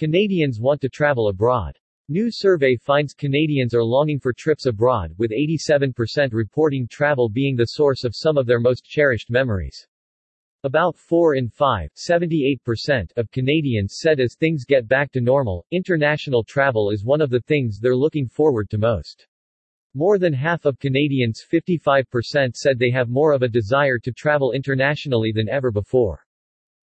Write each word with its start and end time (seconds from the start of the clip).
Canadians 0.00 0.58
want 0.58 0.80
to 0.80 0.88
travel 0.88 1.28
abroad. 1.28 1.76
New 2.08 2.30
survey 2.30 2.74
finds 2.74 3.12
Canadians 3.12 3.74
are 3.74 3.84
longing 3.84 4.18
for 4.18 4.32
trips 4.32 4.64
abroad, 4.64 5.12
with 5.18 5.30
87% 5.30 6.32
reporting 6.32 6.88
travel 6.88 7.28
being 7.28 7.54
the 7.54 7.76
source 7.76 8.02
of 8.04 8.16
some 8.16 8.38
of 8.38 8.46
their 8.46 8.60
most 8.60 8.82
cherished 8.82 9.28
memories. 9.28 9.86
About 10.64 10.96
4 10.96 11.34
in 11.34 11.50
5, 11.50 11.90
78%, 11.94 13.12
of 13.18 13.30
Canadians 13.30 13.98
said 14.00 14.20
as 14.20 14.36
things 14.36 14.64
get 14.64 14.88
back 14.88 15.12
to 15.12 15.20
normal, 15.20 15.66
international 15.70 16.44
travel 16.44 16.88
is 16.90 17.04
one 17.04 17.20
of 17.20 17.28
the 17.28 17.42
things 17.42 17.78
they're 17.78 17.94
looking 17.94 18.26
forward 18.26 18.70
to 18.70 18.78
most. 18.78 19.26
More 19.92 20.18
than 20.18 20.32
half 20.32 20.64
of 20.64 20.78
Canadians 20.78 21.44
55% 21.52 22.54
said 22.54 22.78
they 22.78 22.90
have 22.90 23.10
more 23.10 23.34
of 23.34 23.42
a 23.42 23.48
desire 23.48 23.98
to 23.98 24.12
travel 24.12 24.52
internationally 24.52 25.30
than 25.30 25.50
ever 25.50 25.70
before. 25.70 26.24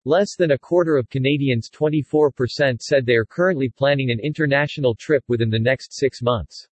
Less 0.04 0.34
than 0.34 0.50
a 0.50 0.58
quarter 0.58 0.96
of 0.96 1.08
Canadians 1.10 1.70
24% 1.70 2.82
said 2.82 3.06
they 3.06 3.14
are 3.14 3.24
currently 3.24 3.68
planning 3.68 4.10
an 4.10 4.18
international 4.18 4.96
trip 4.96 5.22
within 5.28 5.48
the 5.48 5.60
next 5.60 5.92
six 5.92 6.20
months. 6.20 6.66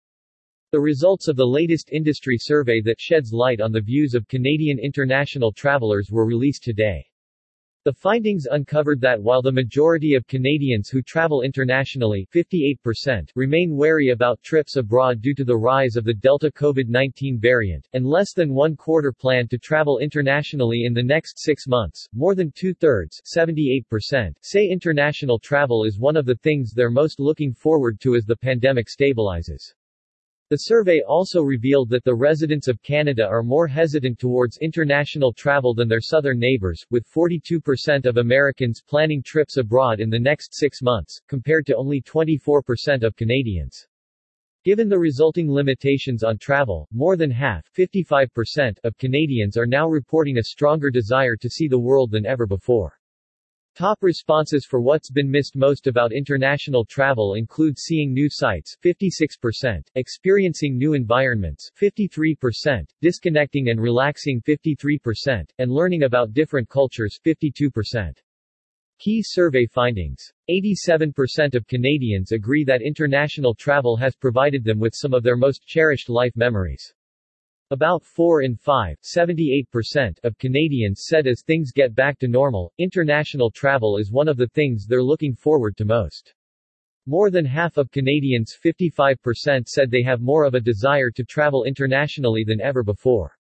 The 0.71 0.79
results 0.79 1.27
of 1.27 1.35
the 1.35 1.45
latest 1.45 1.91
industry 1.91 2.38
survey 2.39 2.81
that 2.81 2.99
sheds 2.99 3.31
light 3.31 3.61
on 3.61 3.71
the 3.71 3.81
views 3.81 4.15
of 4.15 4.27
Canadian 4.27 4.79
international 4.79 5.52
travelers 5.52 6.09
were 6.09 6.25
released 6.25 6.63
today. 6.63 7.05
The 7.85 7.93
findings 7.93 8.45
uncovered 8.45 8.99
that 9.01 9.23
while 9.23 9.41
the 9.41 9.53
majority 9.53 10.13
of 10.13 10.27
Canadians 10.27 10.89
who 10.89 11.01
travel 11.01 11.43
internationally 11.43 12.27
58% 12.35 13.29
remain 13.35 13.77
wary 13.77 14.09
about 14.09 14.43
trips 14.43 14.75
abroad 14.75 15.21
due 15.21 15.33
to 15.35 15.45
the 15.45 15.55
rise 15.55 15.95
of 15.95 16.03
the 16.03 16.13
Delta 16.13 16.52
COVID-19 16.52 17.39
variant, 17.39 17.88
and 17.93 18.05
less 18.05 18.33
than 18.33 18.53
one 18.53 18.75
quarter 18.75 19.13
plan 19.13 19.47
to 19.47 19.57
travel 19.57 19.99
internationally 19.99 20.83
in 20.83 20.93
the 20.93 21.02
next 21.02 21.39
six 21.39 21.69
months, 21.69 22.05
more 22.11 22.35
than 22.35 22.52
two-thirds 22.52 23.21
78% 23.25 24.35
say 24.41 24.67
international 24.67 25.39
travel 25.39 25.85
is 25.85 25.97
one 25.97 26.17
of 26.17 26.25
the 26.25 26.35
things 26.35 26.73
they're 26.73 26.91
most 26.91 27.17
looking 27.17 27.53
forward 27.53 28.02
to 28.02 28.13
as 28.13 28.25
the 28.25 28.35
pandemic 28.35 28.88
stabilizes. 28.88 29.73
The 30.50 30.58
survey 30.58 31.02
also 31.08 31.44
revealed 31.44 31.89
that 31.89 32.03
the 32.03 32.16
residents 32.16 32.67
of 32.67 32.81
Canada 32.81 33.23
are 33.23 33.44
more 33.44 33.67
hesitant 33.67 34.17
towards 34.17 34.58
international 34.58 35.31
travel 35.31 35.75
than 35.75 35.88
their 35.88 36.02
southern 36.02 36.39
neighbors, 36.39 36.83
with 36.89 37.08
42% 37.08 38.08
of 38.08 38.17
Americans 38.17 38.81
planning 38.81 39.22
trips 39.22 39.58
abroad 39.58 40.00
in 40.00 40.09
the 40.09 40.17
next 40.17 40.56
six 40.56 40.81
months, 40.81 41.22
compared 41.28 41.67
to 41.67 41.75
only 41.75 42.02
24% 42.02 43.03
of 43.03 43.16
Canadians. 43.16 43.86
Given 44.66 44.89
the 44.89 44.97
resulting 44.97 45.52
limitations 45.52 46.23
on 46.23 46.39
travel, 46.39 46.88
more 46.91 47.16
than 47.16 47.30
half 47.30 47.72
55% 47.72 48.80
of 48.84 48.97
Canadians 48.97 49.56
are 49.56 49.67
now 49.67 49.88
reporting 49.88 50.39
a 50.39 50.44
stronger 50.45 50.89
desire 50.89 51.36
to 51.36 51.50
see 51.50 51.67
the 51.67 51.78
world 51.78 52.09
than 52.09 52.25
ever 52.25 52.47
before. 52.47 52.98
Top 53.80 53.99
responses 54.02 54.66
for 54.66 54.81
what's 54.81 55.09
been 55.09 55.31
missed 55.31 55.55
most 55.55 55.88
about 55.88 56.11
international 56.11 56.83
travel 56.83 57.35
include 57.35 57.80
seeing 57.80 58.13
new 58.13 58.27
sights 58.30 58.75
56%, 58.83 59.88
experiencing 59.95 60.77
new 60.77 60.95
environments 60.95 61.72
53%, 61.81 62.83
disconnecting 63.02 63.69
and 63.69 63.80
relaxing 63.80 64.41
53%, 64.41 65.50
and 65.59 65.72
learning 65.72 66.03
about 66.03 66.33
different 66.33 66.67
cultures 66.67 67.22
52%. 67.25 68.17
Key 69.00 69.23
survey 69.23 69.66
findings. 69.66 70.30
87% 70.50 71.55
of 71.55 71.66
Canadians 71.66 72.33
agree 72.33 72.66
that 72.66 72.81
international 72.81 73.55
travel 73.55 73.95
has 73.95 74.13
provided 74.13 74.61
them 74.61 74.77
with 74.77 74.94
some 74.94 75.13
of 75.13 75.23
their 75.23 75.38
most 75.38 75.66
cherished 75.66 76.09
life 76.09 76.35
memories. 76.35 76.94
About 77.72 78.03
4 78.03 78.42
in 78.42 78.56
5, 78.56 78.98
78%, 79.00 80.17
of 80.23 80.36
Canadians 80.39 81.03
said 81.06 81.28
as 81.28 81.44
things 81.44 81.72
get 81.72 81.94
back 81.94 82.17
to 82.17 82.28
normal, 82.28 82.73
international 82.80 83.52
travel 83.52 84.00
is 84.00 84.12
one 84.12 84.28
of 84.28 84.38
the 84.38 84.48
things 84.48 84.88
they're 84.88 85.03
looking 85.03 85.36
forward 85.36 85.78
to 85.78 85.86
most. 85.86 86.34
More 87.06 87.30
than 87.30 87.45
half 87.45 87.78
of 87.78 87.92
Canadians 87.92 88.58
55% 88.59 89.67
said 89.67 89.92
they 89.92 90.02
have 90.02 90.20
more 90.20 90.45
of 90.45 90.56
a 90.56 90.59
desire 90.59 91.12
to 91.12 91.23
travel 91.23 91.66
internationally 91.66 92.44
than 92.44 92.59
ever 92.59 92.81
before. 92.81 93.38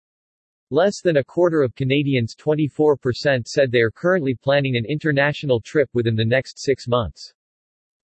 Less 0.68 1.00
than 1.00 1.16
a 1.16 1.24
quarter 1.24 1.62
of 1.62 1.74
Canadians 1.74 2.36
24% 2.36 3.48
said 3.48 3.72
they 3.72 3.80
are 3.80 3.90
currently 3.90 4.34
planning 4.34 4.76
an 4.76 4.84
international 4.84 5.58
trip 5.58 5.88
within 5.94 6.16
the 6.16 6.26
next 6.26 6.58
six 6.58 6.86
months. 6.86 7.32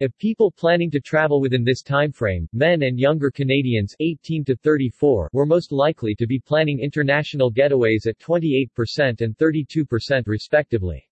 Of 0.00 0.18
people 0.18 0.50
planning 0.50 0.90
to 0.90 1.00
travel 1.00 1.40
within 1.40 1.62
this 1.62 1.80
timeframe, 1.80 2.48
men 2.52 2.82
and 2.82 2.98
younger 2.98 3.30
Canadians 3.30 3.94
18 4.00 4.44
to 4.46 4.56
34 4.56 5.30
were 5.32 5.46
most 5.46 5.70
likely 5.70 6.16
to 6.16 6.26
be 6.26 6.40
planning 6.40 6.80
international 6.80 7.52
getaways 7.52 8.08
at 8.08 8.18
28% 8.18 9.20
and 9.20 9.38
32% 9.38 10.26
respectively. 10.26 11.08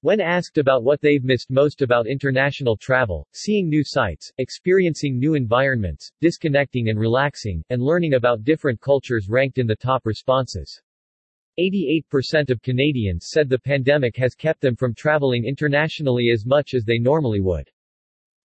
When 0.00 0.20
asked 0.20 0.58
about 0.58 0.82
what 0.82 1.00
they've 1.00 1.22
missed 1.22 1.52
most 1.52 1.82
about 1.82 2.08
international 2.08 2.76
travel, 2.76 3.28
seeing 3.32 3.68
new 3.68 3.84
sights, 3.84 4.32
experiencing 4.38 5.16
new 5.16 5.34
environments, 5.34 6.10
disconnecting 6.20 6.88
and 6.88 6.98
relaxing, 6.98 7.62
and 7.70 7.80
learning 7.80 8.14
about 8.14 8.42
different 8.42 8.80
cultures 8.80 9.28
ranked 9.28 9.58
in 9.58 9.68
the 9.68 9.76
top 9.76 10.04
responses. 10.04 10.82
88% 11.60 12.50
of 12.50 12.60
Canadians 12.60 13.28
said 13.30 13.48
the 13.48 13.56
pandemic 13.56 14.16
has 14.16 14.34
kept 14.34 14.60
them 14.60 14.74
from 14.74 14.94
traveling 14.94 15.44
internationally 15.44 16.30
as 16.32 16.44
much 16.44 16.74
as 16.74 16.84
they 16.84 16.98
normally 16.98 17.40
would. 17.40 17.70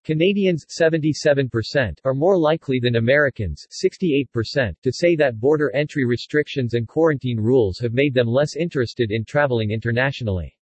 Canadians 0.06 0.64
77% 0.66 1.98
are 2.04 2.14
more 2.14 2.38
likely 2.38 2.78
than 2.78 2.94
Americans 2.94 3.66
68% 3.84 4.80
to 4.80 4.92
say 4.92 5.16
that 5.16 5.40
border 5.40 5.74
entry 5.74 6.04
restrictions 6.04 6.74
and 6.74 6.86
quarantine 6.86 7.40
rules 7.40 7.80
have 7.80 7.92
made 7.92 8.14
them 8.14 8.28
less 8.28 8.54
interested 8.54 9.10
in 9.10 9.24
traveling 9.24 9.72
internationally. 9.72 10.56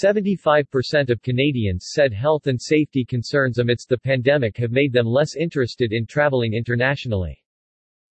75% 0.00 1.10
of 1.10 1.20
Canadians 1.22 1.88
said 1.92 2.12
health 2.12 2.46
and 2.46 2.62
safety 2.62 3.04
concerns 3.04 3.58
amidst 3.58 3.88
the 3.88 3.98
pandemic 3.98 4.56
have 4.58 4.70
made 4.70 4.92
them 4.92 5.06
less 5.06 5.34
interested 5.34 5.92
in 5.92 6.06
traveling 6.06 6.54
internationally. 6.54 7.41